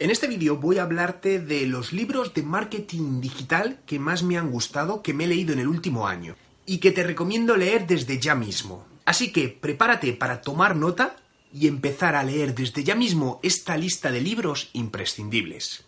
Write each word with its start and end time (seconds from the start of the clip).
En 0.00 0.12
este 0.12 0.28
vídeo 0.28 0.58
voy 0.58 0.78
a 0.78 0.84
hablarte 0.84 1.40
de 1.40 1.66
los 1.66 1.92
libros 1.92 2.32
de 2.32 2.44
marketing 2.44 3.20
digital 3.20 3.80
que 3.84 3.98
más 3.98 4.22
me 4.22 4.38
han 4.38 4.48
gustado, 4.48 5.02
que 5.02 5.12
me 5.12 5.24
he 5.24 5.26
leído 5.26 5.52
en 5.52 5.58
el 5.58 5.66
último 5.66 6.06
año 6.06 6.36
y 6.66 6.78
que 6.78 6.92
te 6.92 7.02
recomiendo 7.02 7.56
leer 7.56 7.84
desde 7.84 8.20
ya 8.20 8.36
mismo. 8.36 8.86
Así 9.04 9.32
que 9.32 9.48
prepárate 9.48 10.12
para 10.12 10.40
tomar 10.40 10.76
nota 10.76 11.16
y 11.52 11.66
empezar 11.66 12.14
a 12.14 12.22
leer 12.22 12.54
desde 12.54 12.84
ya 12.84 12.94
mismo 12.94 13.40
esta 13.42 13.76
lista 13.76 14.12
de 14.12 14.20
libros 14.20 14.70
imprescindibles. 14.72 15.84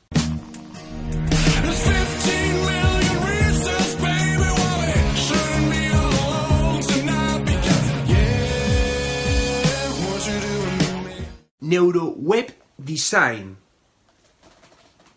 Neuroweb 11.60 12.56
Design 12.76 13.69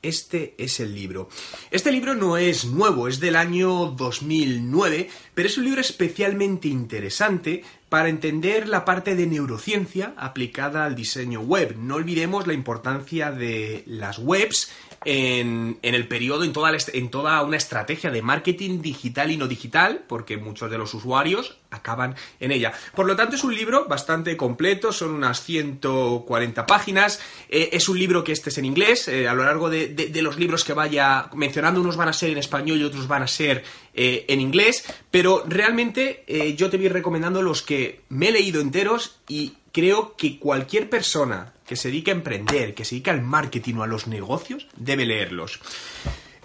este 0.04 0.54
es 0.58 0.80
el 0.80 0.94
libro. 0.94 1.30
Este 1.72 1.92
libro 1.92 2.14
no 2.14 2.38
es 2.38 2.66
nuevo, 2.66 3.08
es 3.08 3.20
del 3.20 3.36
año 3.36 3.88
2009, 3.98 5.10
pero 5.34 5.48
es 5.48 5.58
un 5.58 5.64
libro 5.64 5.82
especialmente 5.82 6.68
interesante 6.68 7.64
para 7.94 8.10
entender 8.10 8.68
la 8.68 8.86
parte 8.86 9.16
de 9.16 9.28
neurociencia 9.28 10.16
aplicada 10.18 10.84
al 10.84 10.96
diseño 10.96 11.42
web. 11.42 11.76
No 11.78 11.94
olvidemos 11.94 12.48
la 12.48 12.54
importancia 12.54 13.32
de 13.32 13.84
las 13.86 14.18
webs 14.18 14.72
en, 15.06 15.80
el 15.82 16.08
periodo, 16.08 16.44
en 16.44 17.10
toda, 17.10 17.44
una 17.44 17.58
estrategia 17.58 18.12
de 18.12 18.22
marketing 18.22 18.82
digital 18.82 19.32
y 19.32 19.38
no 19.38 19.48
digital, 19.48 20.04
porque 20.08 20.38
muchos 20.38 20.70
de 20.70 20.78
los 20.78 20.94
usuarios 20.94 21.58
acaban 21.72 22.16
en 22.40 22.52
ella. 22.52 22.72
Por 22.96 23.06
lo 23.06 23.16
tanto, 23.16 23.36
es 23.36 23.44
un 23.44 23.56
libro 23.56 23.86
bastante 23.88 24.38
completo, 24.38 24.92
son 24.92 25.12
unas 25.12 25.44
140 25.44 26.66
páginas. 26.66 27.20
Eh, 27.50 27.70
es 27.74 27.90
un 27.90 27.98
libro 27.98 28.24
que 28.24 28.32
este 28.32 28.50
es 28.50 28.58
en 28.58 28.66
inglés. 28.66 29.08
Eh, 29.08 29.28
a 29.28 29.34
lo 29.34 29.44
largo 29.44 29.70
de, 29.70 30.12
los 30.22 30.38
libros 30.38 30.64
que 30.64 30.74
vaya 30.74 31.30
mencionando, 31.34 31.82
unos 31.82 31.98
van 31.98 32.10
a 32.10 32.14
ser 32.14 32.30
en 32.30 32.38
español 32.38 32.80
y 32.80 32.84
otros 32.84 33.08
van 33.08 33.24
a 33.24 33.28
ser 33.28 33.64
eh, 33.94 34.26
en 34.28 34.40
inglés. 34.40 34.86
Pero 35.12 35.44
realmente 35.48 36.24
yo 36.58 36.70
te 36.70 36.78
voy 36.78 36.88
recomendando 36.88 37.42
los 37.42 37.62
que 37.62 37.83
me 38.10 38.30
he 38.30 38.32
leído 38.32 38.62
enteros 38.62 39.20
y 39.28 39.54
creo 39.72 40.16
que 40.16 40.40
cualquier 40.40 40.90
persona 40.90 41.54
que 41.66 41.76
se 41.76 41.90
dedique 41.90 42.12
a 42.12 42.16
emprender, 42.16 42.74
que 42.74 42.86
se 42.86 42.96
dedique 42.96 43.10
al 43.10 43.22
marketing 43.22 43.76
o 43.76 43.84
a 43.84 43.88
los 43.88 44.08
negocios, 44.08 44.68
debe 44.76 45.06
leerlos. 45.06 45.60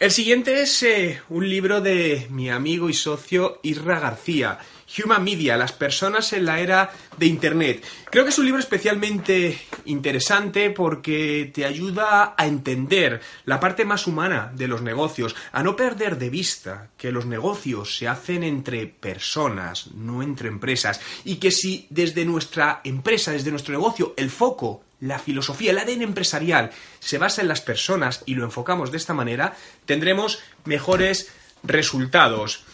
El 0.00 0.12
siguiente 0.12 0.62
es 0.62 0.86
un 1.28 1.48
libro 1.48 1.80
de 1.80 2.28
mi 2.30 2.50
amigo 2.50 2.88
y 2.88 2.94
socio 2.94 3.58
Isra 3.64 3.98
García. 3.98 4.58
Human 4.96 5.22
Media, 5.22 5.56
las 5.56 5.72
personas 5.72 6.32
en 6.32 6.44
la 6.44 6.60
era 6.60 6.90
de 7.16 7.26
Internet. 7.26 7.84
Creo 8.10 8.24
que 8.24 8.30
es 8.30 8.38
un 8.38 8.46
libro 8.46 8.60
especialmente 8.60 9.58
interesante 9.84 10.70
porque 10.70 11.50
te 11.52 11.64
ayuda 11.64 12.34
a 12.36 12.46
entender 12.46 13.20
la 13.44 13.60
parte 13.60 13.84
más 13.84 14.06
humana 14.06 14.50
de 14.54 14.68
los 14.68 14.82
negocios, 14.82 15.36
a 15.52 15.62
no 15.62 15.76
perder 15.76 16.18
de 16.18 16.30
vista 16.30 16.90
que 16.96 17.12
los 17.12 17.26
negocios 17.26 17.96
se 17.96 18.08
hacen 18.08 18.42
entre 18.42 18.86
personas, 18.86 19.88
no 19.94 20.22
entre 20.22 20.48
empresas, 20.48 21.00
y 21.24 21.36
que 21.36 21.50
si 21.50 21.86
desde 21.90 22.24
nuestra 22.24 22.80
empresa, 22.84 23.32
desde 23.32 23.50
nuestro 23.50 23.74
negocio, 23.74 24.14
el 24.16 24.30
foco 24.30 24.84
la 25.00 25.18
filosofía, 25.18 25.70
el 25.70 25.78
ADN 25.78 26.02
empresarial 26.02 26.70
se 26.98 27.18
basa 27.18 27.42
en 27.42 27.48
las 27.48 27.60
personas 27.60 28.22
y 28.26 28.34
lo 28.34 28.44
enfocamos 28.44 28.90
de 28.90 28.96
esta 28.96 29.14
manera, 29.14 29.56
tendremos 29.86 30.40
mejores 30.64 31.30
resultados. 31.62 32.64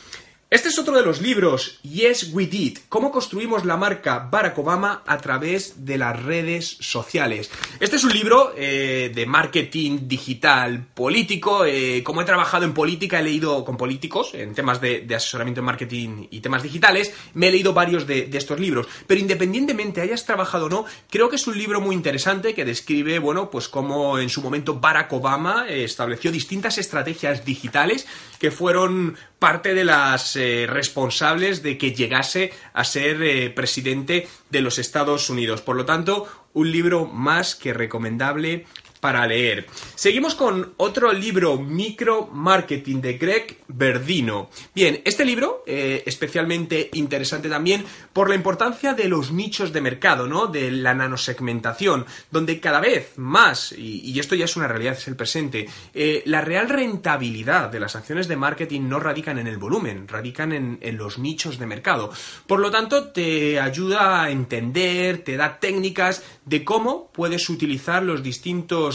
Este 0.55 0.69
es 0.69 0.79
otro 0.79 0.95
de 0.95 1.03
los 1.03 1.21
libros, 1.21 1.81
Yes 1.83 2.31
We 2.33 2.47
Did, 2.47 2.79
cómo 2.89 3.11
construimos 3.11 3.65
la 3.65 3.77
marca 3.77 4.29
Barack 4.31 4.57
Obama 4.57 5.03
a 5.05 5.19
través 5.19 5.85
de 5.85 5.99
las 5.99 6.23
redes 6.23 6.77
sociales. 6.79 7.51
Este 7.81 7.97
es 7.97 8.05
un 8.05 8.13
libro 8.13 8.55
eh, 8.57 9.11
de 9.13 9.27
marketing 9.27 10.07
digital 10.07 10.87
político. 10.95 11.65
Eh, 11.65 12.05
como 12.05 12.23
he 12.23 12.25
trabajado 12.25 12.65
en 12.65 12.73
política, 12.73 13.19
he 13.19 13.25
leído 13.25 13.65
con 13.65 13.77
políticos 13.77 14.31
en 14.35 14.55
temas 14.55 14.81
de, 14.81 15.05
asesoramiento 15.13 15.61
en 15.61 15.65
marketing 15.65 16.29
y 16.31 16.39
temas 16.39 16.63
digitales, 16.63 17.13
me 17.35 17.49
he 17.49 17.51
leído 17.51 17.75
varios 17.75 18.07
de, 18.07 18.31
estos 18.33 18.61
libros. 18.61 18.87
Pero 19.09 19.21
independientemente 19.21 20.03
hayas 20.03 20.25
trabajado 20.25 20.67
o 20.67 20.69
no, 20.69 20.85
creo 21.11 21.29
que 21.29 21.35
es 21.35 21.49
un 21.49 21.59
libro 21.59 21.81
muy 21.81 21.97
interesante 21.97 22.55
que 22.55 22.65
describe, 22.65 23.19
bueno, 23.19 23.51
pues 23.51 23.69
cómo 23.69 24.21
en 24.21 24.29
su 24.29 24.41
momento 24.41 24.79
Barack 24.79 25.13
Obama 25.15 25.67
eh, 25.69 25.83
estableció 25.83 26.31
distintas 26.31 26.79
estrategias 26.79 27.45
digitales 27.45 28.07
que 28.39 28.53
fueron 28.53 29.17
parte 29.41 29.75
de 29.75 29.85
las 29.85 30.37
eh, 30.45 30.67
responsables 30.67 31.63
de 31.63 31.79
que 31.79 31.93
llegase 31.93 32.53
a 32.75 32.85
ser 32.85 33.23
eh, 33.23 33.49
presidente 33.49 34.29
de 34.51 34.61
los 34.61 34.79
Estados 34.79 35.31
Unidos. 35.31 35.63
Por 35.63 35.77
lo 35.77 35.87
tanto, 35.87 36.29
un 36.53 36.71
libro 36.71 37.07
más 37.07 37.55
que 37.55 37.73
recomendable 37.73 38.67
para 39.05 39.27
leer. 39.27 39.67
Seguimos 39.95 40.35
con 40.35 40.73
otro 40.79 41.13
libro, 41.13 41.59
Micro 41.59 42.27
Marketing, 42.29 43.03
de 43.03 43.19
Greg 43.19 43.59
Verdino. 43.69 44.49
Bien, 44.75 45.03
este 45.05 45.27
libro, 45.27 45.63
eh, 45.67 46.03
especialmente 46.07 46.89
interesante 46.95 47.51
también 47.51 47.85
por 48.15 48.31
la 48.31 48.35
importancia 48.35 48.95
de 48.95 49.07
los 49.07 49.31
nichos 49.31 49.75
de 49.75 49.83
mercado, 49.83 50.27
¿no? 50.27 50.47
De 50.47 50.71
la 50.71 50.95
nanosegmentación, 50.95 52.07
donde 52.31 52.61
cada 52.61 52.81
vez 52.81 53.13
más, 53.17 53.75
y, 53.77 54.19
esto 54.19 54.37
ya 54.37 54.47
es 54.47 54.57
una 54.57 54.69
realidad, 54.69 54.95
es 54.95 55.07
el 55.07 55.17
presente, 55.17 55.69
eh, 55.93 56.23
la 56.25 56.41
real 56.41 56.71
rentabilidad 56.71 57.69
de 57.69 57.81
las 57.81 57.97
acciones 57.97 58.27
de 58.27 58.37
marketing 58.37 58.89
no 58.89 59.01
radican 59.01 59.39
en 59.39 59.49
el 59.49 59.59
volumen, 59.59 60.09
radican 60.09 60.51
en, 60.53 60.79
en 60.81 60.97
los 60.97 61.19
nichos 61.19 61.59
de 61.59 61.67
mercado. 61.67 62.11
Por 62.47 62.59
lo 62.59 62.71
tanto, 62.71 63.09
te 63.09 63.61
ayuda 63.61 64.23
a 64.23 64.31
entender, 64.31 65.19
te 65.19 65.37
da 65.37 65.61
técnicas 65.61 66.23
de 66.47 66.65
cómo 66.65 67.11
puedes 67.13 67.51
utilizar 67.51 68.03
los 68.03 68.23
distintos 68.23 68.94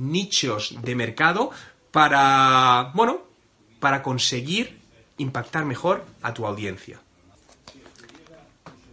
nichos 0.00 0.74
de 0.82 0.94
mercado 0.94 1.50
para, 1.92 2.90
bueno, 2.94 3.22
para 3.78 4.02
conseguir 4.02 4.80
impactar 5.18 5.64
mejor 5.64 6.04
a 6.22 6.34
tu 6.34 6.46
audiencia. 6.46 7.00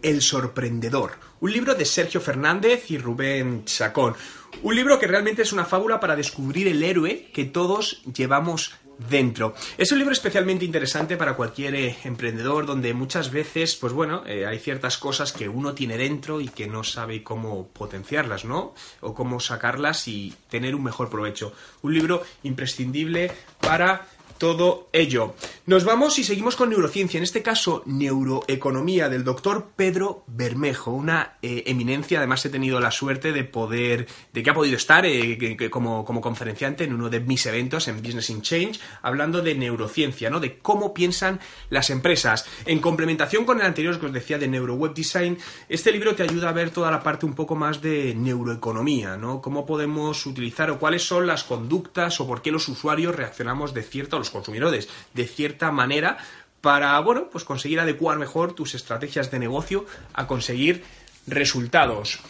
El 0.02 0.22
sorprendedor, 0.22 1.12
un 1.40 1.52
libro 1.52 1.74
de 1.74 1.84
Sergio 1.84 2.20
Fernández 2.20 2.90
y 2.90 2.98
Rubén 2.98 3.64
Chacón. 3.64 4.14
Un 4.62 4.74
libro 4.74 4.98
que 4.98 5.06
realmente 5.06 5.42
es 5.42 5.52
una 5.52 5.64
fábula 5.64 6.00
para 6.00 6.16
descubrir 6.16 6.68
el 6.68 6.82
héroe 6.82 7.30
que 7.32 7.44
todos 7.44 8.02
llevamos 8.04 8.72
dentro. 8.98 9.54
Es 9.76 9.92
un 9.92 9.98
libro 9.98 10.12
especialmente 10.12 10.64
interesante 10.64 11.16
para 11.16 11.34
cualquier 11.34 11.74
eh, 11.74 11.96
emprendedor 12.04 12.66
donde 12.66 12.94
muchas 12.94 13.30
veces, 13.30 13.76
pues 13.76 13.92
bueno, 13.92 14.24
eh, 14.26 14.46
hay 14.46 14.58
ciertas 14.58 14.98
cosas 14.98 15.32
que 15.32 15.48
uno 15.48 15.74
tiene 15.74 15.96
dentro 15.96 16.40
y 16.40 16.48
que 16.48 16.66
no 16.66 16.84
sabe 16.84 17.22
cómo 17.22 17.68
potenciarlas, 17.68 18.44
¿no? 18.44 18.74
O 19.00 19.14
cómo 19.14 19.40
sacarlas 19.40 20.08
y 20.08 20.34
tener 20.50 20.74
un 20.74 20.82
mejor 20.82 21.08
provecho. 21.10 21.52
Un 21.82 21.94
libro 21.94 22.22
imprescindible 22.42 23.30
para 23.60 24.06
todo 24.38 24.88
ello. 24.92 25.34
Nos 25.66 25.84
vamos 25.84 26.18
y 26.18 26.24
seguimos 26.24 26.56
con 26.56 26.70
neurociencia, 26.70 27.18
en 27.18 27.24
este 27.24 27.42
caso 27.42 27.82
neuroeconomía 27.84 29.08
del 29.08 29.24
doctor 29.24 29.72
Pedro 29.76 30.24
Bermejo, 30.26 30.92
una 30.92 31.36
eh, 31.42 31.64
eminencia, 31.66 32.18
además 32.18 32.44
he 32.46 32.50
tenido 32.50 32.80
la 32.80 32.90
suerte 32.90 33.32
de 33.32 33.44
poder, 33.44 34.06
de 34.32 34.42
que 34.42 34.50
ha 34.50 34.54
podido 34.54 34.76
estar 34.76 35.04
eh, 35.04 35.68
como, 35.70 36.04
como, 36.04 36.20
conferenciante 36.20 36.84
en 36.84 36.94
uno 36.94 37.10
de 37.10 37.20
mis 37.20 37.44
eventos 37.46 37.88
en 37.88 38.00
Business 38.00 38.30
in 38.30 38.42
Change, 38.42 38.80
hablando 39.02 39.42
de 39.42 39.54
neurociencia, 39.54 40.30
¿no? 40.30 40.40
de 40.40 40.58
cómo 40.58 40.94
piensan 40.94 41.40
las 41.68 41.90
empresas. 41.90 42.46
En 42.64 42.78
complementación 42.78 43.44
con 43.44 43.60
el 43.60 43.66
anterior 43.66 44.00
que 44.00 44.06
os 44.06 44.12
decía 44.12 44.38
de 44.38 44.48
Neuroweb 44.48 44.94
Design, 44.94 45.36
este 45.68 45.92
libro 45.92 46.14
te 46.14 46.22
ayuda 46.22 46.48
a 46.48 46.52
ver 46.52 46.70
toda 46.70 46.90
la 46.90 47.02
parte 47.02 47.26
un 47.26 47.34
poco 47.34 47.56
más 47.56 47.82
de 47.82 48.14
neuroeconomía, 48.14 49.16
¿no? 49.16 49.42
cómo 49.42 49.66
podemos 49.66 50.24
utilizar 50.24 50.70
o 50.70 50.78
cuáles 50.78 51.02
son 51.02 51.26
las 51.26 51.44
conductas 51.44 52.20
o 52.20 52.26
por 52.26 52.40
qué 52.40 52.50
los 52.50 52.68
usuarios 52.68 53.14
reaccionamos 53.14 53.74
de 53.74 53.82
consumidores 54.30 54.88
de 55.14 55.26
cierta 55.26 55.70
manera 55.70 56.18
para, 56.60 56.98
bueno, 57.00 57.28
pues 57.30 57.44
conseguir 57.44 57.80
adecuar 57.80 58.18
mejor 58.18 58.52
tus 58.52 58.74
estrategias 58.74 59.30
de 59.30 59.38
negocio 59.38 59.86
a 60.12 60.26
conseguir 60.26 60.82
resultados. 61.26 62.20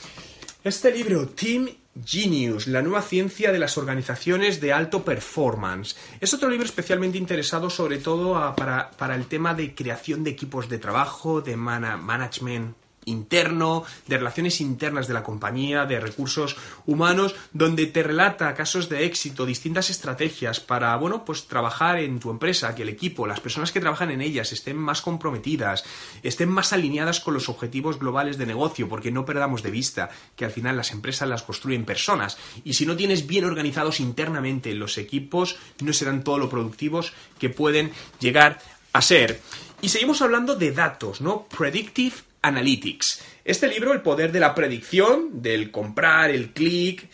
Este 0.65 0.93
libro, 0.93 1.29
Team 1.29 1.69
Genius, 2.05 2.67
la 2.67 2.83
nueva 2.83 3.03
ciencia 3.03 3.53
de 3.53 3.59
las 3.59 3.79
organizaciones 3.79 4.61
de 4.61 4.73
alto 4.73 5.05
performance. 5.05 5.97
Es 6.21 6.35
otro 6.35 6.49
libro 6.49 6.67
especialmente 6.67 7.19
interesado 7.19 7.71
sobre 7.71 7.99
todo 7.99 8.55
para, 8.55 9.15
el 9.15 9.27
tema 9.27 9.55
de 9.55 9.75
creación 9.75 10.25
de 10.25 10.31
equipos 10.31 10.69
de 10.69 10.79
trabajo, 10.79 11.41
de 11.41 11.57
management 11.57 12.77
interno, 13.09 13.85
de 14.07 14.19
relaciones 14.19 14.61
internas 14.61 15.09
de 15.09 15.15
la 15.15 15.23
compañía, 15.23 15.87
de 15.87 16.01
recursos 16.01 16.57
humanos, 16.87 17.35
donde 17.53 17.87
te 17.87 18.03
relata 18.03 18.55
casos 18.55 18.89
de 18.89 19.05
éxito, 19.05 19.47
distintas 19.47 19.91
estrategias 19.91 20.61
para, 20.61 20.95
bueno, 20.97 21.25
pues 21.25 21.47
trabajar 21.47 21.99
en 21.99 22.21
tu 22.21 22.31
empresa, 22.31 22.75
que 22.75 22.83
el 22.83 22.89
equipo, 22.89 23.27
las 23.27 23.41
personas 23.41 23.73
que 23.73 23.81
trabajan 23.81 24.11
en 24.11 24.21
ellas 24.21 24.53
estén 24.53 24.77
más 24.77 25.03
comprometidas, 25.03 25.85
estén 26.23 26.49
más 26.49 26.73
alineadas 26.73 27.21
con 27.21 27.35
los 27.35 27.49
objetivos 27.49 27.99
globales 27.99 28.39
de 28.39 28.47
negocio, 28.47 28.89
porque 28.89 29.11
no 29.11 29.25
perdamos 29.25 29.63
de 29.63 29.71
vista 29.71 30.11
que 30.37 30.45
al 30.45 30.51
final 30.51 30.77
las 30.77 30.93
empresas 30.93 31.29
las 31.29 31.43
construyen 31.43 31.85
personas 31.85 32.39
y 32.65 32.75
si 32.75 32.87
no 32.87 32.97
tienes 32.97 33.27
bien 33.27 33.45
organizados 33.45 34.01
internamente 34.01 34.75
los 34.75 34.99
equipos, 34.99 35.57
no 35.81 35.93
serán 35.93 36.25
todo 36.25 36.39
lo 36.39 36.49
productivos 36.49 37.13
que 37.39 37.51
pueden 37.51 37.93
llegar 38.21 38.59
a 38.93 39.03
ser. 39.03 39.41
Y 39.81 39.91
seguimos 39.91 40.23
hablando 40.23 40.57
de 40.57 40.73
datos, 40.73 41.21
¿no? 41.21 41.45
Predictive 41.45 42.17
Analytics. 42.43 43.23
Este 43.45 43.69
libro, 43.69 43.93
El 43.93 44.03
poder 44.03 44.33
de 44.33 44.41
la 44.41 44.55
predicción, 44.55 45.43
del 45.43 45.71
comprar, 45.71 46.31
el 46.31 46.51
clic, 46.53 47.09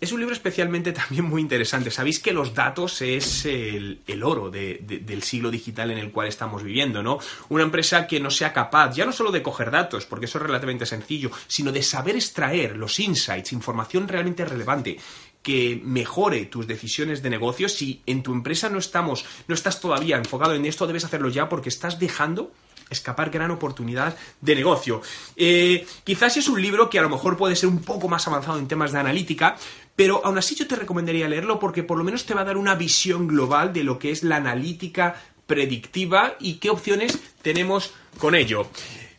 es 0.00 0.12
un 0.12 0.20
libro 0.20 0.34
especialmente 0.34 0.92
también 0.92 1.24
muy 1.24 1.40
interesante. 1.40 1.90
Sabéis 1.90 2.20
que 2.20 2.32
los 2.32 2.54
datos 2.54 3.00
es 3.02 3.46
el, 3.46 4.00
oro 4.22 4.50
del 4.50 5.22
siglo 5.22 5.50
digital 5.50 5.90
en 5.90 5.98
el 5.98 6.12
cual 6.12 6.28
estamos 6.28 6.62
viviendo, 6.62 7.02
¿no? 7.02 7.18
Una 7.48 7.64
empresa 7.64 8.06
que 8.06 8.20
no 8.20 8.30
sea 8.30 8.52
capaz, 8.52 8.94
ya 8.94 9.06
no 9.06 9.12
solo 9.12 9.32
de 9.32 9.42
coger 9.42 9.70
datos, 9.70 10.06
porque 10.06 10.26
eso 10.26 10.38
es 10.38 10.44
relativamente 10.44 10.86
sencillo, 10.86 11.30
sino 11.46 11.72
de 11.72 11.82
saber 11.82 12.16
extraer 12.16 12.76
los 12.76 13.00
insights, 13.00 13.52
información 13.52 14.06
realmente 14.08 14.44
relevante 14.44 14.98
que 15.42 15.78
mejore 15.84 16.46
tus 16.46 16.66
decisiones 16.66 17.22
de 17.22 17.30
negocio. 17.30 17.68
Si 17.68 18.02
en 18.06 18.22
tu 18.22 18.32
empresa 18.32 18.70
no 18.70 18.78
estamos, 18.78 19.26
no 19.46 19.54
estás 19.54 19.80
todavía 19.80 20.16
enfocado 20.16 20.54
en 20.54 20.64
esto, 20.64 20.86
debes 20.86 21.04
hacerlo 21.04 21.28
ya 21.28 21.48
porque 21.48 21.68
estás 21.68 21.98
dejando 21.98 22.52
escapar 22.90 23.30
gran 23.30 23.50
oportunidad 23.50 24.16
de 24.40 24.54
negocio. 24.54 25.02
Eh, 25.36 25.86
quizás 26.04 26.36
es 26.36 26.48
un 26.48 26.60
libro 26.60 26.90
que 26.90 26.98
a 26.98 27.02
lo 27.02 27.08
mejor 27.08 27.36
puede 27.36 27.56
ser 27.56 27.68
un 27.68 27.82
poco 27.82 28.08
más 28.08 28.26
avanzado 28.26 28.58
en 28.58 28.68
temas 28.68 28.92
de 28.92 28.98
analítica, 28.98 29.56
pero 29.96 30.24
aún 30.24 30.38
así 30.38 30.54
yo 30.54 30.66
te 30.66 30.76
recomendaría 30.76 31.28
leerlo 31.28 31.58
porque 31.58 31.82
por 31.82 31.98
lo 31.98 32.04
menos 32.04 32.26
te 32.26 32.34
va 32.34 32.42
a 32.42 32.44
dar 32.44 32.56
una 32.56 32.74
visión 32.74 33.26
global 33.26 33.72
de 33.72 33.84
lo 33.84 33.98
que 33.98 34.10
es 34.10 34.22
la 34.22 34.36
analítica 34.36 35.16
predictiva 35.46 36.36
y 36.40 36.54
qué 36.54 36.70
opciones 36.70 37.18
tenemos 37.42 37.92
con 38.18 38.34
ello. 38.34 38.66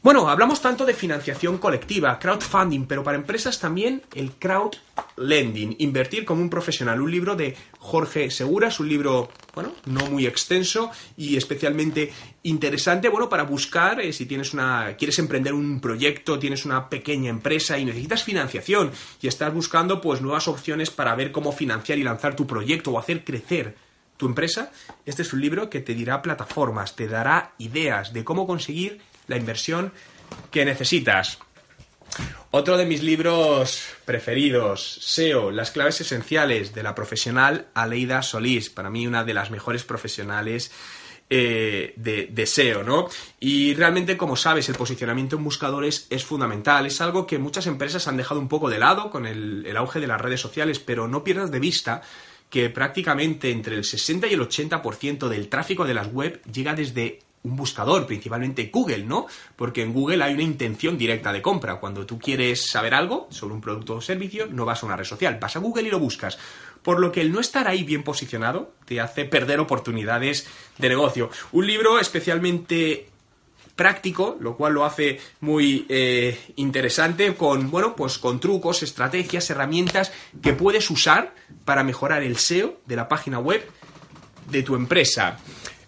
Bueno, 0.06 0.30
hablamos 0.30 0.62
tanto 0.62 0.86
de 0.86 0.94
financiación 0.94 1.58
colectiva, 1.58 2.20
crowdfunding, 2.20 2.86
pero 2.86 3.04
para 3.04 3.18
empresas 3.18 3.60
también 3.60 4.04
el 4.14 4.34
crowdlending, 4.34 5.78
invertir 5.80 6.26
como 6.26 6.44
un 6.44 6.50
profesional. 6.52 7.02
Un 7.02 7.10
libro 7.10 7.36
de 7.36 7.58
Jorge 7.80 8.30
Segura, 8.30 8.68
es 8.68 8.80
un 8.80 8.88
libro, 8.88 9.32
bueno, 9.56 9.74
no 9.86 10.06
muy 10.06 10.28
extenso 10.28 10.92
y 11.18 11.38
especialmente 11.38 12.14
interesante, 12.44 13.10
bueno, 13.10 13.30
para 13.30 13.46
buscar 13.46 14.00
eh, 14.00 14.14
si 14.14 14.28
tienes 14.28 14.54
una, 14.54 14.96
quieres 14.96 15.18
emprender 15.18 15.56
un 15.56 15.82
proyecto, 15.82 16.38
tienes 16.38 16.66
una 16.66 16.88
pequeña 16.88 17.32
empresa 17.32 17.80
y 17.80 17.86
necesitas 17.86 18.22
financiación 18.22 18.92
y 19.24 19.28
estás 19.28 19.52
buscando 19.56 20.02
pues 20.02 20.22
nuevas 20.22 20.48
opciones 20.48 20.92
para 20.92 21.16
ver 21.16 21.32
cómo 21.32 21.52
financiar 21.52 21.98
y 21.98 22.04
lanzar 22.04 22.36
tu 22.36 22.46
proyecto 22.46 22.92
o 22.92 23.00
hacer 23.00 23.24
crecer 23.24 23.76
tu 24.18 24.28
empresa. 24.28 24.72
Este 25.04 25.24
es 25.24 25.34
un 25.34 25.42
libro 25.42 25.68
que 25.68 25.82
te 25.82 25.96
dirá 25.96 26.22
plataformas, 26.22 26.96
te 26.96 27.08
dará 27.08 27.54
ideas 27.58 28.14
de 28.14 28.24
cómo 28.24 28.46
conseguir 28.46 29.02
la 29.28 29.38
inversión 29.38 29.92
que 30.52 30.66
necesitas. 30.66 31.40
Otro 32.52 32.78
de 32.78 32.86
mis 32.86 33.04
libros 33.04 33.84
preferidos, 34.06 35.00
SEO, 35.02 35.52
las 35.52 35.72
claves 35.72 36.00
esenciales 36.00 36.74
de 36.74 36.84
la 36.84 36.96
profesional 36.96 37.68
Aleida 37.74 38.22
Solís, 38.22 38.70
para 38.70 38.90
mí 38.90 39.06
una 39.06 39.26
de 39.26 39.34
las 39.34 39.52
mejores 39.52 39.84
profesionales 39.84 40.72
eh, 41.30 41.94
de, 41.98 42.46
SEO, 42.46 42.84
¿no? 42.84 43.10
Y 43.40 43.74
realmente, 43.74 44.16
como 44.16 44.38
sabes, 44.38 44.70
el 44.70 44.76
posicionamiento 44.76 45.36
en 45.36 45.44
buscadores 45.44 46.08
es 46.10 46.24
fundamental, 46.24 46.86
es 46.86 47.02
algo 47.02 47.28
que 47.28 47.40
muchas 47.40 47.68
empresas 47.68 48.08
han 48.08 48.16
dejado 48.16 48.40
un 48.40 48.48
poco 48.48 48.70
de 48.70 48.80
lado 48.80 49.10
con 49.10 49.26
el, 49.26 49.66
el 49.66 49.76
auge 49.76 50.00
de 50.00 50.08
las 50.08 50.22
redes 50.22 50.40
sociales, 50.40 50.80
pero 50.80 51.08
no 51.08 51.24
pierdas 51.24 51.52
de 51.52 51.60
vista 51.60 52.04
que 52.50 52.70
prácticamente 52.70 53.52
entre 53.52 53.76
el 53.76 53.84
60 53.84 54.28
y 54.28 54.34
el 54.34 54.40
80% 54.40 55.28
del 55.28 55.50
tráfico 55.50 55.84
de 55.84 55.94
las 55.94 56.08
web 56.08 56.42
llega 56.44 56.74
desde 56.74 57.20
un 57.46 57.56
buscador, 57.56 58.06
principalmente 58.06 58.70
Google, 58.74 59.04
¿no? 59.04 59.28
Porque 59.56 59.84
en 59.84 59.94
Google 59.94 60.24
hay 60.24 60.34
una 60.34 60.44
intención 60.44 60.98
directa 60.98 61.32
de 61.32 61.42
compra. 61.42 61.80
Cuando 61.80 62.06
tú 62.06 62.20
quieres 62.20 62.70
saber 62.70 62.94
algo 62.94 63.28
sobre 63.30 63.54
un 63.54 63.62
producto 63.62 63.96
o 63.96 64.02
servicio, 64.02 64.48
no 64.48 64.66
vas 64.66 64.82
a 64.82 64.88
una 64.88 64.98
red 64.98 65.06
social, 65.06 65.38
vas 65.40 65.56
a 65.56 65.60
Google 65.60 65.88
y 65.88 65.92
lo 65.92 66.00
buscas. 66.00 66.38
Por 66.82 67.00
lo 67.00 67.12
que 67.12 67.22
el 67.22 67.32
no 67.32 67.40
estar 67.40 67.68
ahí 67.68 67.84
bien 67.84 68.04
posicionado 68.04 68.74
te 68.86 69.00
hace 69.00 69.26
perder 69.26 69.60
oportunidades 69.60 70.48
de 70.78 70.90
negocio. 70.90 71.30
Un 71.52 71.68
libro 71.68 72.00
especialmente 72.00 73.10
práctico, 73.76 74.38
lo 74.40 74.56
cual 74.56 74.74
lo 74.74 74.86
hace 74.86 75.20
muy 75.42 75.86
eh, 75.90 76.40
interesante 76.56 77.36
con, 77.36 77.70
bueno, 77.70 77.96
pues 77.96 78.18
con 78.18 78.40
trucos, 78.40 78.84
estrategias, 78.84 79.50
herramientas 79.50 80.12
que 80.42 80.54
puedes 80.54 80.90
usar 80.90 81.36
para 81.66 81.84
mejorar 81.84 82.24
el 82.24 82.38
SEO 82.38 82.80
de 82.86 82.96
la 82.96 83.08
página 83.08 83.40
web 83.40 83.68
de 84.50 84.64
tu 84.64 84.76
empresa. 84.76 85.38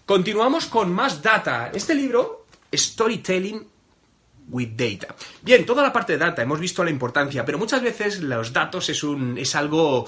Continuamos 0.08 0.64
con 0.64 0.90
más 0.90 1.20
data. 1.20 1.70
Este 1.70 1.94
libro, 1.94 2.46
Storytelling 2.74 3.62
with 4.48 4.70
Data. 4.74 5.14
Bien, 5.42 5.66
toda 5.66 5.82
la 5.82 5.92
parte 5.92 6.14
de 6.14 6.18
data, 6.18 6.40
hemos 6.40 6.58
visto 6.58 6.82
la 6.82 6.88
importancia, 6.88 7.44
pero 7.44 7.58
muchas 7.58 7.82
veces 7.82 8.20
los 8.20 8.50
datos 8.50 8.88
es, 8.88 9.02
un, 9.02 9.36
es 9.36 9.54
algo 9.54 10.06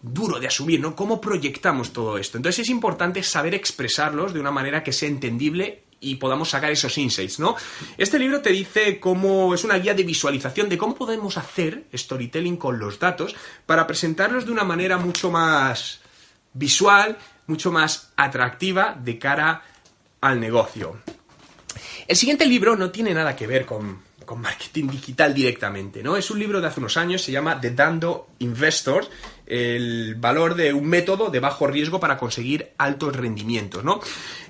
duro 0.00 0.38
de 0.38 0.46
asumir, 0.46 0.78
¿no? 0.78 0.94
¿Cómo 0.94 1.20
proyectamos 1.20 1.92
todo 1.92 2.18
esto? 2.18 2.36
Entonces 2.36 2.60
es 2.60 2.70
importante 2.70 3.20
saber 3.24 3.52
expresarlos 3.54 4.32
de 4.32 4.38
una 4.38 4.52
manera 4.52 4.84
que 4.84 4.92
sea 4.92 5.08
entendible 5.08 5.86
y 5.98 6.14
podamos 6.14 6.50
sacar 6.50 6.70
esos 6.70 6.96
insights, 6.96 7.40
¿no? 7.40 7.56
Este 7.98 8.20
libro 8.20 8.42
te 8.42 8.50
dice 8.50 9.00
cómo 9.00 9.56
es 9.56 9.64
una 9.64 9.76
guía 9.76 9.94
de 9.94 10.04
visualización 10.04 10.68
de 10.68 10.78
cómo 10.78 10.94
podemos 10.94 11.36
hacer 11.36 11.86
storytelling 11.92 12.58
con 12.58 12.78
los 12.78 13.00
datos 13.00 13.34
para 13.66 13.88
presentarlos 13.88 14.46
de 14.46 14.52
una 14.52 14.62
manera 14.62 14.98
mucho 14.98 15.32
más 15.32 15.98
visual 16.54 17.18
mucho 17.46 17.72
más 17.72 18.12
atractiva 18.16 18.96
de 18.98 19.18
cara 19.18 19.62
al 20.20 20.40
negocio. 20.40 21.00
El 22.06 22.16
siguiente 22.16 22.46
libro 22.46 22.76
no 22.76 22.90
tiene 22.90 23.14
nada 23.14 23.36
que 23.36 23.46
ver 23.46 23.66
con, 23.66 24.00
marketing 24.34 24.88
digital 24.88 25.34
directamente, 25.34 26.02
¿no? 26.02 26.16
Es 26.16 26.30
un 26.30 26.38
libro 26.38 26.58
de 26.58 26.66
hace 26.66 26.80
unos 26.80 26.96
años, 26.96 27.20
se 27.20 27.30
llama 27.32 27.60
The 27.60 27.72
Dando 27.72 28.28
Investors 28.38 29.10
el 29.46 30.14
valor 30.16 30.54
de 30.54 30.72
un 30.72 30.86
método 30.86 31.30
de 31.30 31.40
bajo 31.40 31.66
riesgo 31.66 32.00
para 32.00 32.16
conseguir 32.16 32.70
altos 32.78 33.14
rendimientos, 33.16 33.84
¿no? 33.84 34.00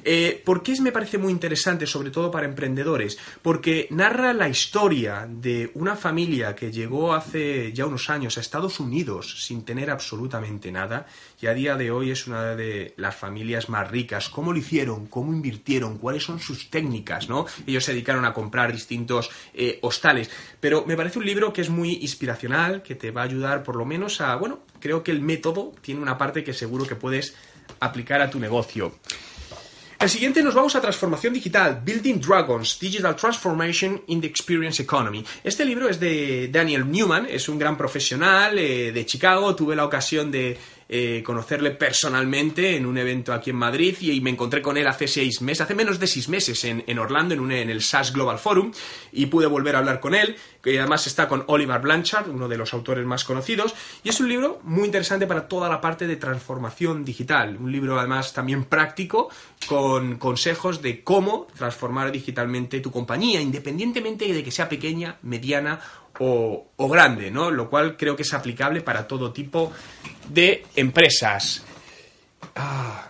Eh, 0.04 0.42
¿Por 0.44 0.62
qué 0.62 0.80
me 0.80 0.92
parece 0.92 1.18
muy 1.18 1.32
interesante, 1.32 1.86
sobre 1.86 2.10
todo 2.10 2.30
para 2.30 2.46
emprendedores? 2.46 3.18
Porque 3.40 3.86
narra 3.90 4.32
la 4.32 4.48
historia 4.48 5.28
de 5.28 5.70
una 5.74 5.96
familia 5.96 6.54
que 6.54 6.72
llegó 6.72 7.14
hace 7.14 7.72
ya 7.72 7.86
unos 7.86 8.10
años 8.10 8.36
a 8.36 8.40
Estados 8.40 8.80
Unidos 8.80 9.44
sin 9.44 9.64
tener 9.64 9.90
absolutamente 9.90 10.72
nada 10.72 11.06
y 11.40 11.46
a 11.46 11.54
día 11.54 11.76
de 11.76 11.90
hoy 11.90 12.10
es 12.10 12.26
una 12.26 12.54
de 12.54 12.94
las 12.96 13.14
familias 13.14 13.68
más 13.68 13.90
ricas. 13.90 14.28
¿Cómo 14.28 14.52
lo 14.52 14.58
hicieron? 14.58 15.06
¿Cómo 15.06 15.32
invirtieron? 15.32 15.98
¿Cuáles 15.98 16.24
son 16.24 16.40
sus 16.40 16.70
técnicas? 16.70 17.28
¿no? 17.28 17.46
Ellos 17.66 17.84
se 17.84 17.92
dedicaron 17.92 18.24
a 18.24 18.32
comprar 18.32 18.72
distintos 18.72 19.30
eh, 19.54 19.78
hostales. 19.82 20.30
Pero 20.60 20.84
me 20.86 20.96
parece 20.96 21.18
un 21.18 21.26
libro 21.26 21.52
que 21.52 21.60
es 21.60 21.70
muy 21.70 21.94
inspiracional, 21.94 22.82
que 22.82 22.94
te 22.94 23.10
va 23.10 23.22
a 23.22 23.24
ayudar 23.24 23.62
por 23.62 23.76
lo 23.76 23.84
menos 23.84 24.20
a, 24.20 24.34
bueno, 24.36 24.60
creo 24.82 25.02
que 25.02 25.12
el 25.12 25.22
método 25.22 25.72
tiene 25.80 26.02
una 26.02 26.18
parte 26.18 26.42
que 26.42 26.52
seguro 26.52 26.86
que 26.86 26.96
puedes 26.96 27.34
aplicar 27.80 28.20
a 28.20 28.28
tu 28.28 28.38
negocio. 28.38 28.92
El 30.02 30.10
siguiente 30.10 30.42
nos 30.42 30.52
vamos 30.52 30.74
a 30.74 30.80
transformación 30.80 31.32
digital, 31.32 31.80
Building 31.84 32.20
Dragons, 32.20 32.76
Digital 32.80 33.14
Transformation 33.14 34.02
in 34.08 34.20
the 34.20 34.26
Experience 34.26 34.82
Economy. 34.82 35.24
Este 35.44 35.64
libro 35.64 35.88
es 35.88 36.00
de 36.00 36.48
Daniel 36.48 36.90
Newman, 36.90 37.28
es 37.30 37.48
un 37.48 37.56
gran 37.56 37.78
profesional 37.78 38.58
eh, 38.58 38.90
de 38.90 39.06
Chicago, 39.06 39.54
tuve 39.54 39.76
la 39.76 39.84
ocasión 39.84 40.32
de 40.32 40.58
eh, 40.94 41.22
conocerle 41.24 41.70
personalmente 41.70 42.76
en 42.76 42.84
un 42.84 42.98
evento 42.98 43.32
aquí 43.32 43.48
en 43.48 43.56
Madrid 43.56 43.96
y, 44.02 44.20
me 44.20 44.28
encontré 44.28 44.60
con 44.60 44.76
él 44.76 44.86
hace 44.86 45.08
seis 45.08 45.40
meses, 45.40 45.62
hace 45.62 45.74
menos 45.74 45.98
de 45.98 46.06
seis 46.06 46.28
meses 46.28 46.62
en, 46.66 46.98
Orlando, 46.98 47.32
en, 47.32 47.50
en 47.50 47.70
el 47.70 47.80
SAS 47.80 48.12
Global 48.12 48.38
Forum, 48.38 48.72
y 49.10 49.24
pude 49.24 49.46
volver 49.46 49.74
a 49.74 49.78
hablar 49.78 50.00
con 50.00 50.14
él, 50.14 50.36
que 50.62 50.78
además 50.78 51.06
está 51.06 51.28
con 51.28 51.44
Oliver 51.46 51.80
Blanchard, 51.80 52.28
uno 52.28 52.46
de 52.46 52.58
los 52.58 52.74
autores 52.74 53.06
más 53.06 53.24
conocidos, 53.24 53.74
y 54.04 54.10
es 54.10 54.20
un 54.20 54.28
libro 54.28 54.60
muy 54.64 54.84
interesante 54.84 55.26
para 55.26 55.48
toda 55.48 55.66
la 55.70 55.80
parte 55.80 56.06
de 56.06 56.16
transformación 56.16 57.06
digital, 57.06 57.56
un 57.56 57.72
libro 57.72 57.98
además 57.98 58.34
también 58.34 58.64
práctico, 58.64 59.30
con 59.66 60.18
consejos 60.18 60.82
de 60.82 61.02
cómo 61.02 61.46
transformar 61.56 62.12
digitalmente 62.12 62.80
tu 62.80 62.90
compañía, 62.90 63.40
independientemente 63.40 64.30
de 64.30 64.44
que 64.44 64.50
sea 64.50 64.68
pequeña, 64.68 65.16
mediana 65.22 65.80
o, 66.18 66.88
grande, 66.90 67.30
¿no? 67.30 67.50
Lo 67.50 67.68
cual 67.68 67.96
creo 67.96 68.16
que 68.16 68.22
es 68.22 68.34
aplicable 68.34 68.80
para 68.82 69.06
todo 69.06 69.32
tipo 69.32 69.72
de 70.28 70.64
empresas. 70.76 71.64
Ah, 72.54 73.08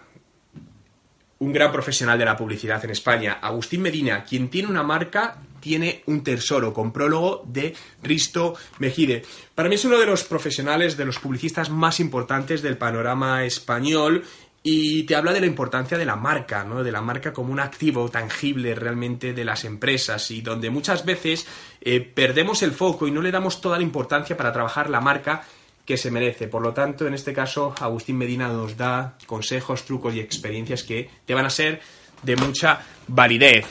un 1.42 1.52
gran 1.52 1.72
profesional 1.72 2.16
de 2.18 2.24
la 2.24 2.36
publicidad 2.36 2.84
en 2.84 2.90
España, 2.90 3.38
Agustín 3.42 3.82
Medina, 3.82 4.22
quien 4.22 4.48
tiene 4.48 4.68
una 4.68 4.84
marca, 4.84 5.38
tiene 5.58 6.04
un 6.06 6.22
tesoro, 6.22 6.72
con 6.72 6.92
prólogo 6.92 7.42
de 7.46 7.74
Risto 8.02 8.54
Mejide. 8.78 9.24
Para 9.54 9.68
mí 9.68 9.74
es 9.74 9.84
uno 9.84 9.98
de 9.98 10.06
los 10.06 10.22
profesionales, 10.22 10.96
de 10.96 11.04
los 11.04 11.18
publicistas 11.18 11.68
más 11.68 11.98
importantes 11.98 12.62
del 12.62 12.76
panorama 12.76 13.44
español 13.44 14.24
y 14.62 15.02
te 15.04 15.16
habla 15.16 15.32
de 15.32 15.40
la 15.40 15.46
importancia 15.46 15.98
de 15.98 16.04
la 16.04 16.16
marca, 16.16 16.62
¿no? 16.64 16.84
De 16.84 16.92
la 16.92 17.00
marca 17.00 17.32
como 17.32 17.52
un 17.52 17.58
activo 17.58 18.08
tangible 18.08 18.74
realmente 18.74 19.32
de 19.32 19.44
las 19.44 19.64
empresas 19.64 20.30
y 20.30 20.40
donde 20.40 20.70
muchas 20.70 21.04
veces 21.04 21.46
eh, 21.80 22.00
perdemos 22.00 22.62
el 22.62 22.72
foco 22.72 23.08
y 23.08 23.10
no 23.10 23.22
le 23.22 23.32
damos 23.32 23.60
toda 23.60 23.76
la 23.76 23.82
importancia 23.82 24.36
para 24.36 24.52
trabajar 24.52 24.88
la 24.88 25.00
marca 25.00 25.44
que 25.84 25.96
se 25.96 26.12
merece. 26.12 26.46
Por 26.46 26.62
lo 26.62 26.72
tanto, 26.72 27.06
en 27.06 27.14
este 27.14 27.32
caso, 27.32 27.74
Agustín 27.80 28.16
Medina 28.16 28.46
nos 28.48 28.76
da 28.76 29.16
consejos, 29.26 29.84
trucos 29.84 30.14
y 30.14 30.20
experiencias 30.20 30.84
que 30.84 31.10
te 31.26 31.34
van 31.34 31.46
a 31.46 31.50
ser 31.50 31.80
de 32.22 32.36
mucha 32.36 32.80
validez. 33.08 33.66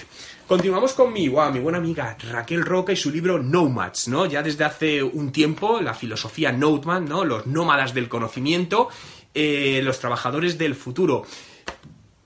Continuamos 0.45 0.91
con 0.91 1.13
mi, 1.13 1.29
mi 1.29 1.59
buena 1.59 1.77
amiga 1.77 2.17
Raquel 2.29 2.65
Roca 2.65 2.91
y 2.91 2.97
su 2.97 3.09
libro 3.09 3.41
Nomads, 3.41 4.09
¿no? 4.09 4.25
Ya 4.25 4.43
desde 4.43 4.65
hace 4.65 5.01
un 5.01 5.31
tiempo, 5.31 5.79
la 5.79 5.93
filosofía 5.93 6.51
Noteman, 6.51 7.05
¿no? 7.05 7.23
Los 7.23 7.47
nómadas 7.47 7.93
del 7.93 8.09
conocimiento, 8.09 8.89
eh, 9.33 9.81
los 9.83 9.99
trabajadores 9.99 10.57
del 10.57 10.75
futuro 10.75 11.25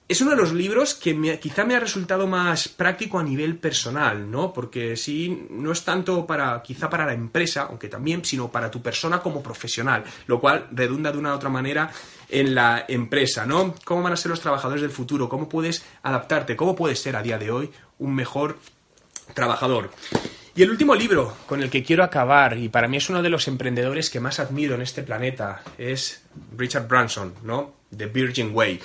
es 0.08 0.22
uno 0.22 0.32
de 0.32 0.38
los 0.38 0.54
libros 0.54 0.94
que 0.94 1.40
quizá 1.40 1.66
me 1.66 1.76
ha 1.76 1.80
resultado 1.80 2.28
más 2.28 2.68
práctico 2.68 3.18
a 3.18 3.24
nivel 3.24 3.58
personal, 3.58 4.30
¿no? 4.30 4.54
Porque 4.54 4.96
sí, 4.96 5.48
no 5.50 5.72
es 5.72 5.84
tanto 5.84 6.28
para, 6.28 6.62
quizá 6.62 6.90
para 6.90 7.08
la 7.08 7.14
empresa, 7.14 7.68
aunque 7.70 7.90
también, 7.90 8.24
sino 8.24 8.52
para 8.52 8.70
tu 8.70 8.84
persona 8.84 9.20
como 9.20 9.42
profesional, 9.42 10.04
lo 10.28 10.40
cual 10.40 10.68
redunda 10.72 11.12
de 11.12 11.18
una 11.18 11.32
u 11.32 11.36
otra 11.36 11.50
manera 11.50 11.92
en 12.30 12.54
la 12.54 12.86
empresa, 12.88 13.48
¿no? 13.48 13.74
¿Cómo 13.84 14.04
van 14.04 14.14
a 14.14 14.18
ser 14.18 14.30
los 14.30 14.42
trabajadores 14.42 14.84
del 14.84 14.92
futuro? 14.92 15.28
¿Cómo 15.28 15.50
puedes 15.50 15.84
adaptarte? 16.04 16.56
¿Cómo 16.56 16.76
puedes 16.76 17.00
ser 17.00 17.16
a 17.16 17.24
día 17.24 17.40
de 17.40 17.50
hoy 17.50 17.72
un 17.98 18.14
mejor 18.14 18.60
trabajador? 19.34 19.90
Y 20.58 20.64
el 20.64 20.72
último 20.72 20.96
libro 20.96 21.36
con 21.48 21.62
el 21.62 21.70
que 21.70 21.84
quiero 21.84 22.02
acabar, 22.02 22.58
y 22.58 22.70
para 22.70 22.88
mí 22.88 22.96
es 22.96 23.10
uno 23.10 23.22
de 23.22 23.30
los 23.30 23.50
emprendedores 23.50 24.10
que 24.10 24.22
más 24.22 24.40
admiro 24.40 24.76
en 24.76 24.82
este 24.82 25.04
planeta, 25.04 25.62
es 25.78 26.24
Richard 26.58 26.88
Branson, 26.88 27.34
¿no? 27.44 27.74
The 27.96 28.06
Virgin 28.06 28.52
Way. 28.54 28.80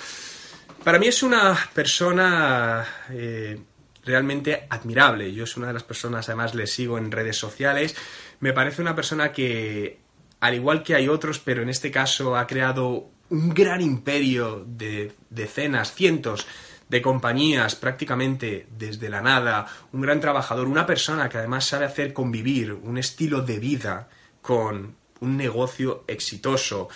Para 0.83 0.99
mí 0.99 1.07
es 1.07 1.23
una 1.23 1.57
persona 1.73 2.85
eh, 3.09 3.57
realmente 4.03 4.67
admirable. 4.69 5.33
Yo 5.33 5.45
es 5.45 5.55
una 5.55 5.67
de 5.67 5.73
las 5.73 5.83
personas, 5.83 6.27
además 6.27 6.53
le 6.55 6.67
sigo 6.67 6.97
en 6.97 7.09
redes 7.09 7.37
sociales. 7.37 7.95
Me 8.41 8.51
parece 8.51 8.81
una 8.81 8.93
persona 8.93 9.31
que, 9.31 9.99
al 10.41 10.55
igual 10.55 10.83
que 10.83 10.95
hay 10.95 11.07
otros, 11.07 11.39
pero 11.39 11.61
en 11.61 11.69
este 11.69 11.89
caso 11.89 12.35
ha 12.35 12.47
creado 12.47 13.07
un 13.29 13.53
gran 13.53 13.79
imperio 13.79 14.65
de 14.67 15.13
decenas, 15.29 15.93
cientos 15.95 16.45
de 16.91 17.01
compañías 17.01 17.75
prácticamente 17.75 18.67
desde 18.77 19.07
la 19.07 19.21
nada, 19.21 19.65
un 19.93 20.01
gran 20.01 20.19
trabajador, 20.19 20.67
una 20.67 20.85
persona 20.85 21.29
que 21.29 21.37
además 21.37 21.65
sabe 21.65 21.85
hacer 21.85 22.11
convivir 22.11 22.73
un 22.73 22.97
estilo 22.97 23.41
de 23.41 23.59
vida 23.59 24.09
con 24.41 24.93
un 25.21 25.37
negocio 25.37 26.03
exitoso. 26.05 26.89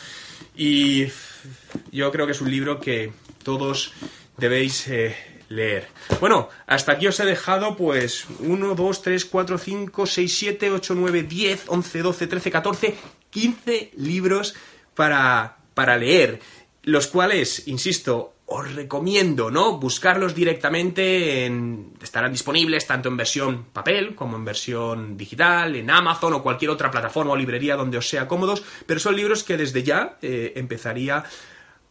Y 0.54 1.06
yo 1.94 2.12
creo 2.12 2.26
que 2.26 2.34
es 2.34 2.42
un 2.42 2.52
libro 2.52 2.78
que 2.78 3.14
todos 3.42 3.94
debéis 4.36 4.86
eh, 4.90 5.16
leer. 5.48 5.88
Bueno, 6.20 6.50
hasta 6.68 6.92
aquí 6.92 7.08
os 7.08 7.18
he 7.22 7.26
dejado 7.26 7.78
pues 7.78 8.26
1, 8.40 8.76
2, 8.76 9.02
3, 9.02 9.24
4, 9.24 9.58
5, 9.58 10.06
6, 10.06 10.38
7, 10.38 10.72
8, 10.72 10.94
9, 10.94 11.24
10, 11.24 11.64
11, 11.68 12.02
12, 12.02 12.28
13, 12.28 12.52
14, 12.52 12.96
15 13.30 13.92
libros 13.96 14.56
para, 14.94 15.56
para 15.74 15.96
leer, 15.96 16.42
los 16.86 17.08
cuales, 17.08 17.68
insisto, 17.68 18.34
os 18.48 18.76
recomiendo, 18.76 19.50
¿no? 19.50 19.80
Buscarlos 19.80 20.36
directamente 20.36 21.46
en... 21.46 21.94
estarán 22.02 22.32
disponibles 22.32 22.86
tanto 22.86 23.10
en 23.10 23.18
versión 23.18 23.66
papel 23.74 24.14
como 24.14 24.38
en 24.38 24.46
versión 24.46 25.18
digital, 25.18 25.76
en 25.76 25.90
Amazon 25.90 26.34
o 26.34 26.44
cualquier 26.44 26.70
otra 26.70 26.92
plataforma 26.92 27.34
o 27.34 27.36
librería 27.36 27.76
donde 27.76 27.98
os 27.98 28.08
sea 28.08 28.28
cómodos, 28.28 28.64
pero 28.86 29.00
son 29.00 29.16
libros 29.16 29.44
que 29.44 29.58
desde 29.58 29.82
ya 29.82 30.18
eh, 30.22 30.54
empezaría 30.56 31.24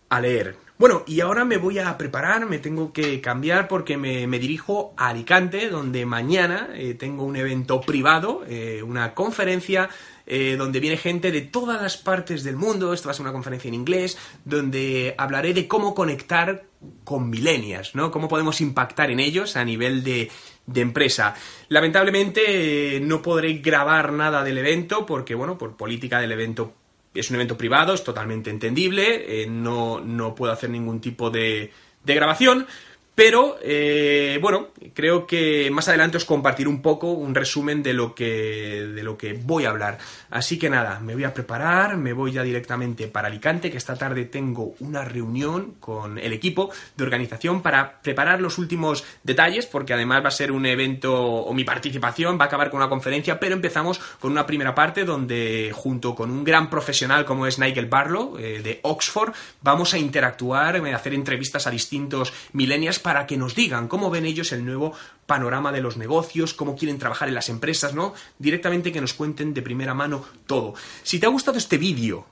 a 0.08 0.20
leer. 0.20 0.56
Bueno, 0.76 1.04
y 1.06 1.20
ahora 1.20 1.44
me 1.44 1.56
voy 1.56 1.78
a 1.78 1.96
preparar, 1.96 2.46
me 2.46 2.58
tengo 2.58 2.92
que 2.92 3.20
cambiar 3.20 3.68
porque 3.68 3.96
me, 3.96 4.26
dirijo 4.38 4.92
a 4.96 5.08
Alicante, 5.08 5.70
donde 5.70 6.04
mañana 6.04 6.68
eh, 6.74 6.94
tengo 6.94 7.24
un 7.24 7.36
evento 7.36 7.80
privado, 7.80 8.44
eh, 8.48 8.82
una 8.82 9.14
conferencia 9.14 9.88
eh, 10.26 10.56
donde 10.56 10.80
viene 10.80 10.96
gente 10.96 11.30
de 11.30 11.42
todas 11.42 11.80
las 11.82 11.96
partes 11.96 12.44
del 12.44 12.56
mundo, 12.56 12.92
esto 12.92 13.08
va 13.08 13.12
a 13.12 13.14
ser 13.14 13.24
una 13.24 13.32
conferencia 13.32 13.68
en 13.68 13.74
inglés, 13.74 14.16
donde 14.44 15.14
hablaré 15.18 15.54
de 15.54 15.68
cómo 15.68 15.94
conectar 15.94 16.64
con 17.04 17.30
millennials, 17.30 17.94
¿no? 17.94 18.10
Cómo 18.10 18.28
podemos 18.28 18.60
impactar 18.60 19.10
en 19.10 19.20
ellos 19.20 19.56
a 19.56 19.64
nivel 19.64 20.02
de, 20.02 20.30
de 20.66 20.80
empresa. 20.80 21.34
Lamentablemente 21.68 23.00
no 23.02 23.22
podré 23.22 23.54
grabar 23.54 24.12
nada 24.12 24.42
del 24.44 24.58
evento 24.58 25.06
porque, 25.06 25.34
bueno, 25.34 25.58
por 25.58 25.76
política 25.76 26.20
del 26.20 26.32
evento 26.32 26.74
es 27.14 27.30
un 27.30 27.36
evento 27.36 27.56
privado, 27.56 27.94
es 27.94 28.02
totalmente 28.02 28.50
entendible, 28.50 29.42
eh, 29.42 29.46
no, 29.46 30.00
no 30.00 30.34
puedo 30.34 30.52
hacer 30.52 30.70
ningún 30.70 31.00
tipo 31.00 31.30
de, 31.30 31.70
de 32.02 32.14
grabación, 32.14 32.66
pero, 33.14 33.58
eh, 33.62 34.38
bueno, 34.42 34.68
creo 34.92 35.26
que 35.26 35.70
más 35.70 35.86
adelante 35.88 36.16
os 36.16 36.24
compartiré 36.24 36.68
un 36.68 36.82
poco 36.82 37.12
un 37.12 37.34
resumen 37.34 37.82
de 37.82 37.94
lo, 37.94 38.14
que, 38.14 38.88
de 38.92 39.02
lo 39.04 39.16
que 39.16 39.34
voy 39.34 39.66
a 39.66 39.70
hablar. 39.70 39.98
Así 40.30 40.58
que 40.58 40.68
nada, 40.68 40.98
me 40.98 41.14
voy 41.14 41.22
a 41.22 41.32
preparar, 41.32 41.96
me 41.96 42.12
voy 42.12 42.32
ya 42.32 42.42
directamente 42.42 43.06
para 43.06 43.28
Alicante, 43.28 43.70
que 43.70 43.76
esta 43.76 43.94
tarde 43.94 44.24
tengo 44.24 44.74
una 44.80 45.04
reunión 45.04 45.74
con 45.78 46.18
el 46.18 46.32
equipo 46.32 46.70
de 46.96 47.04
organización 47.04 47.62
para 47.62 48.00
preparar 48.02 48.40
los 48.40 48.58
últimos 48.58 49.04
detalles, 49.22 49.66
porque 49.66 49.94
además 49.94 50.24
va 50.24 50.28
a 50.28 50.32
ser 50.32 50.50
un 50.50 50.66
evento, 50.66 51.14
o 51.14 51.54
mi 51.54 51.62
participación 51.62 52.36
va 52.38 52.44
a 52.44 52.46
acabar 52.48 52.68
con 52.68 52.78
una 52.78 52.88
conferencia, 52.88 53.38
pero 53.38 53.54
empezamos 53.54 54.00
con 54.18 54.32
una 54.32 54.44
primera 54.44 54.74
parte 54.74 55.04
donde, 55.04 55.70
junto 55.72 56.16
con 56.16 56.32
un 56.32 56.42
gran 56.42 56.68
profesional 56.68 57.24
como 57.24 57.46
es 57.46 57.60
Nigel 57.60 57.86
Barlow, 57.86 58.38
eh, 58.38 58.60
de 58.60 58.80
Oxford, 58.82 59.32
vamos 59.62 59.94
a 59.94 59.98
interactuar, 59.98 60.76
a 60.76 60.96
hacer 60.96 61.14
entrevistas 61.14 61.68
a 61.68 61.70
distintos 61.70 62.32
millennials 62.52 62.98
para 63.04 63.26
que 63.26 63.36
nos 63.36 63.54
digan 63.54 63.86
cómo 63.86 64.08
ven 64.08 64.24
ellos 64.24 64.50
el 64.52 64.64
nuevo 64.64 64.94
panorama 65.26 65.72
de 65.72 65.82
los 65.82 65.98
negocios, 65.98 66.54
cómo 66.54 66.74
quieren 66.74 66.98
trabajar 66.98 67.28
en 67.28 67.34
las 67.34 67.50
empresas, 67.50 67.92
¿no? 67.92 68.14
Directamente 68.38 68.92
que 68.92 69.00
nos 69.02 69.12
cuenten 69.12 69.52
de 69.52 69.60
primera 69.60 69.92
mano 69.92 70.24
todo. 70.46 70.72
Si 71.02 71.18
te 71.18 71.26
ha 71.26 71.28
gustado 71.28 71.58
este 71.58 71.76
vídeo, 71.76 72.26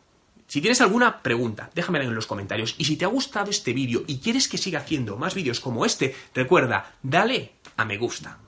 si 0.46 0.62
tienes 0.62 0.80
alguna 0.80 1.20
pregunta, 1.20 1.68
déjamela 1.74 2.06
en 2.06 2.14
los 2.14 2.26
comentarios. 2.26 2.74
Y 2.78 2.86
si 2.86 2.96
te 2.96 3.04
ha 3.04 3.08
gustado 3.08 3.50
este 3.50 3.74
vídeo 3.74 4.04
y 4.06 4.16
quieres 4.16 4.48
que 4.48 4.56
siga 4.56 4.78
haciendo 4.78 5.18
más 5.18 5.34
vídeos 5.34 5.60
como 5.60 5.84
este, 5.84 6.16
recuerda, 6.34 6.94
dale 7.02 7.52
a 7.76 7.84
me 7.84 7.98
gusta. 7.98 8.38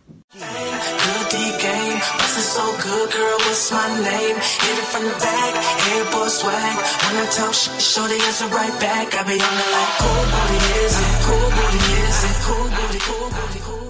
50 1.34 1.58
game. 1.58 1.98
Bustin' 2.18 2.42
so 2.42 2.64
good, 2.82 3.10
girl, 3.12 3.38
what's 3.46 3.70
my 3.72 3.88
name? 4.02 4.36
Hit 4.36 4.78
it 4.78 4.88
from 4.92 5.04
the 5.04 5.16
back, 5.18 5.54
hair 5.84 6.04
boy 6.12 6.28
swag. 6.28 6.76
When 7.02 7.14
I 7.22 7.26
talk 7.30 7.52
sh- 7.52 7.70
shorty 7.82 8.14
answer 8.22 8.46
right 8.48 8.76
back. 8.80 9.14
I 9.14 9.22
be 9.24 9.34
on 9.34 9.54
it 9.64 9.70
like, 9.74 9.92
cool 10.02 10.24
booty 10.32 10.60
is 10.84 10.94
it, 11.06 11.16
cool 11.26 11.48
booty 11.56 11.82
is 12.06 12.20
it, 12.30 12.36
cool 12.46 12.66
booty, 12.76 12.98
cool 13.08 13.28
booty, 13.30 13.60
cool 13.60 13.78
booty. 13.78 13.83